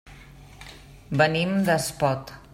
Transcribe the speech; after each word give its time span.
Venim 1.21 1.53
d'Espot. 1.69 2.39